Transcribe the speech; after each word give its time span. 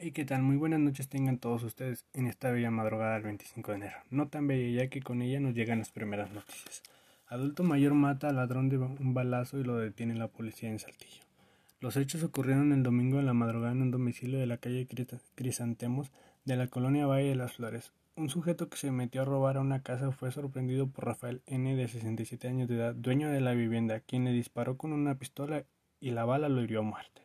Hey, 0.00 0.12
¿qué 0.12 0.24
tal? 0.24 0.42
Muy 0.42 0.54
buenas 0.54 0.78
noches 0.78 1.08
tengan 1.08 1.38
todos 1.38 1.64
ustedes 1.64 2.04
en 2.12 2.28
esta 2.28 2.52
bella 2.52 2.70
madrugada 2.70 3.14
del 3.14 3.24
25 3.24 3.72
de 3.72 3.76
enero. 3.78 3.96
No 4.10 4.28
tan 4.28 4.46
bella 4.46 4.84
ya 4.84 4.88
que 4.88 5.02
con 5.02 5.22
ella 5.22 5.40
nos 5.40 5.54
llegan 5.54 5.80
las 5.80 5.90
primeras 5.90 6.30
noticias. 6.30 6.84
Adulto 7.26 7.64
mayor 7.64 7.94
mata 7.94 8.28
al 8.28 8.36
ladrón 8.36 8.68
de 8.68 8.78
un 8.78 9.12
balazo 9.12 9.58
y 9.58 9.64
lo 9.64 9.76
detiene 9.76 10.14
la 10.14 10.28
policía 10.28 10.70
en 10.70 10.78
Saltillo. 10.78 11.24
Los 11.80 11.96
hechos 11.96 12.22
ocurrieron 12.22 12.70
el 12.70 12.84
domingo 12.84 13.18
en 13.18 13.26
la 13.26 13.32
madrugada 13.32 13.72
en 13.72 13.82
un 13.82 13.90
domicilio 13.90 14.38
de 14.38 14.46
la 14.46 14.58
calle 14.58 14.86
Crisantemos 15.34 16.12
de 16.44 16.54
la 16.54 16.68
colonia 16.68 17.06
Valle 17.06 17.30
de 17.30 17.34
las 17.34 17.54
Flores. 17.54 17.90
Un 18.14 18.30
sujeto 18.30 18.68
que 18.68 18.76
se 18.76 18.92
metió 18.92 19.22
a 19.22 19.24
robar 19.24 19.56
a 19.56 19.62
una 19.62 19.82
casa 19.82 20.12
fue 20.12 20.30
sorprendido 20.30 20.86
por 20.86 21.06
Rafael 21.06 21.42
N. 21.46 21.74
de 21.74 21.88
67 21.88 22.46
años 22.46 22.68
de 22.68 22.76
edad, 22.76 22.94
dueño 22.94 23.30
de 23.30 23.40
la 23.40 23.52
vivienda, 23.52 23.98
quien 23.98 24.24
le 24.26 24.30
disparó 24.30 24.76
con 24.76 24.92
una 24.92 25.16
pistola 25.16 25.64
y 26.00 26.12
la 26.12 26.24
bala 26.24 26.48
lo 26.48 26.62
hirió 26.62 26.78
a 26.78 26.82
muerte. 26.82 27.22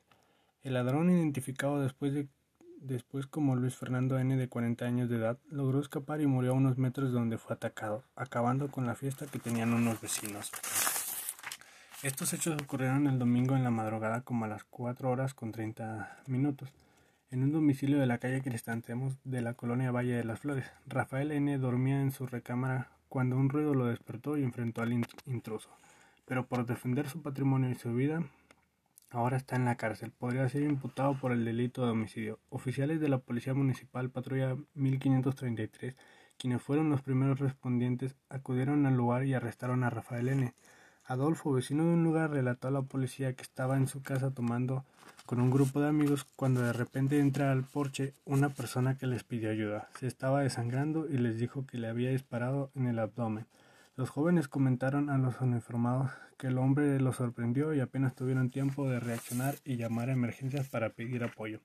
El 0.63 0.73
ladrón, 0.73 1.11
identificado 1.11 1.79
después 1.79 2.15
de 2.15 2.27
Después, 2.83 3.27
como 3.27 3.55
Luis 3.55 3.77
Fernando 3.77 4.19
N. 4.19 4.35
de 4.35 4.49
40 4.49 4.83
años 4.83 5.09
de 5.09 5.15
edad, 5.15 5.37
logró 5.49 5.79
escapar 5.79 6.19
y 6.19 6.27
murió 6.27 6.51
a 6.51 6.55
unos 6.55 6.77
metros 6.77 7.13
donde 7.13 7.37
fue 7.37 7.55
atacado, 7.55 8.03
acabando 8.13 8.67
con 8.69 8.85
la 8.85 8.93
fiesta 8.93 9.25
que 9.25 9.39
tenían 9.39 9.73
unos 9.73 10.01
vecinos. 10.01 10.51
Estos 12.01 12.33
hechos 12.33 12.61
ocurrieron 12.61 13.07
el 13.07 13.19
domingo 13.19 13.55
en 13.55 13.63
la 13.63 13.71
madrugada 13.71 14.19
como 14.19 14.43
a 14.43 14.49
las 14.49 14.65
4 14.65 15.09
horas 15.09 15.33
con 15.33 15.53
30 15.53 16.23
minutos, 16.27 16.73
en 17.31 17.43
un 17.43 17.53
domicilio 17.53 17.99
de 17.99 18.05
la 18.05 18.17
calle 18.17 18.41
Cristantemos 18.41 19.15
de 19.23 19.41
la 19.41 19.53
colonia 19.53 19.91
Valle 19.91 20.17
de 20.17 20.25
las 20.25 20.41
Flores. 20.41 20.65
Rafael 20.85 21.31
N. 21.31 21.57
dormía 21.59 22.01
en 22.01 22.11
su 22.11 22.27
recámara 22.27 22.89
cuando 23.07 23.37
un 23.37 23.47
ruido 23.47 23.73
lo 23.73 23.85
despertó 23.85 24.37
y 24.37 24.43
enfrentó 24.43 24.81
al 24.81 24.91
intruso, 25.25 25.69
pero 26.25 26.47
por 26.47 26.65
defender 26.65 27.07
su 27.07 27.21
patrimonio 27.21 27.69
y 27.69 27.75
su 27.75 27.93
vida, 27.93 28.23
Ahora 29.13 29.37
está 29.37 29.55
en 29.55 29.65
la 29.65 29.75
cárcel. 29.75 30.11
Podría 30.11 30.49
ser 30.49 30.63
imputado 30.63 31.13
por 31.13 31.31
el 31.33 31.45
delito 31.45 31.85
de 31.85 31.91
homicidio. 31.91 32.39
Oficiales 32.49 32.99
de 32.99 33.09
la 33.09 33.19
Policía 33.19 33.53
Municipal 33.53 34.09
Patrulla 34.09 34.57
1533, 34.73 35.95
quienes 36.39 36.63
fueron 36.63 36.89
los 36.89 37.03
primeros 37.03 37.39
respondientes, 37.39 38.15
acudieron 38.27 38.87
al 38.87 38.97
lugar 38.97 39.25
y 39.25 39.35
arrestaron 39.35 39.83
a 39.83 39.91
Rafael 39.91 40.29
N. 40.29 40.55
Adolfo, 41.05 41.51
vecino 41.51 41.83
de 41.83 41.93
un 41.93 42.03
lugar, 42.03 42.31
relató 42.31 42.69
a 42.69 42.71
la 42.71 42.81
policía 42.81 43.33
que 43.33 43.43
estaba 43.43 43.77
en 43.77 43.87
su 43.87 44.01
casa 44.01 44.31
tomando 44.31 44.83
con 45.27 45.39
un 45.39 45.51
grupo 45.51 45.79
de 45.79 45.89
amigos 45.89 46.25
cuando 46.35 46.63
de 46.63 46.73
repente 46.73 47.19
entra 47.19 47.51
al 47.51 47.65
porche 47.65 48.15
una 48.25 48.49
persona 48.49 48.97
que 48.97 49.05
les 49.05 49.23
pidió 49.23 49.51
ayuda. 49.51 49.89
Se 49.99 50.07
estaba 50.07 50.41
desangrando 50.41 51.07
y 51.07 51.19
les 51.19 51.37
dijo 51.37 51.67
que 51.67 51.77
le 51.77 51.87
había 51.87 52.09
disparado 52.09 52.71
en 52.73 52.87
el 52.87 52.97
abdomen. 52.97 53.45
Los 53.95 54.09
jóvenes 54.09 54.47
comentaron 54.47 55.11
a 55.11 55.19
los 55.19 55.39
uniformados 55.39 56.09
que 56.39 56.47
el 56.47 56.57
hombre 56.57 56.99
los 56.99 57.17
sorprendió 57.17 57.75
y 57.75 57.79
apenas 57.79 58.15
tuvieron 58.15 58.49
tiempo 58.49 58.89
de 58.89 58.99
reaccionar 58.99 59.53
y 59.63 59.77
llamar 59.77 60.09
a 60.09 60.13
emergencias 60.13 60.67
para 60.67 60.89
pedir 60.89 61.23
apoyo. 61.23 61.59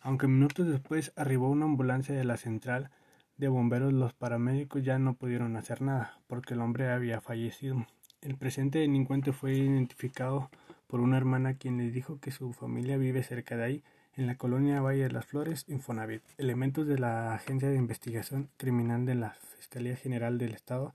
Aunque 0.00 0.26
minutos 0.26 0.66
después 0.66 1.12
arribó 1.14 1.48
una 1.48 1.66
ambulancia 1.66 2.16
de 2.16 2.24
la 2.24 2.36
central 2.36 2.90
de 3.36 3.46
bomberos, 3.46 3.92
los 3.92 4.12
paramédicos 4.12 4.82
ya 4.82 4.98
no 4.98 5.14
pudieron 5.14 5.56
hacer 5.56 5.82
nada 5.82 6.18
porque 6.26 6.54
el 6.54 6.60
hombre 6.60 6.90
había 6.90 7.20
fallecido. 7.20 7.86
El 8.22 8.36
presente 8.36 8.80
delincuente 8.80 9.32
fue 9.32 9.54
identificado 9.54 10.50
por 10.88 10.98
una 10.98 11.16
hermana 11.16 11.54
quien 11.54 11.78
le 11.78 11.92
dijo 11.92 12.18
que 12.18 12.32
su 12.32 12.52
familia 12.52 12.96
vive 12.96 13.22
cerca 13.22 13.56
de 13.56 13.64
ahí, 13.64 13.84
en 14.16 14.26
la 14.26 14.34
colonia 14.34 14.80
Valle 14.80 15.04
de 15.04 15.12
las 15.12 15.26
Flores, 15.26 15.64
Infonavit. 15.68 16.24
Elementos 16.38 16.88
de 16.88 16.98
la 16.98 17.34
Agencia 17.34 17.68
de 17.68 17.76
Investigación 17.76 18.50
Criminal 18.56 19.06
de 19.06 19.14
la 19.14 19.36
Fiscalía 19.56 19.94
General 19.94 20.38
del 20.38 20.54
Estado 20.54 20.92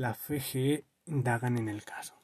la 0.00 0.14
FGE 0.14 0.86
indagan 1.04 1.58
en 1.58 1.68
el 1.68 1.84
caso. 1.84 2.19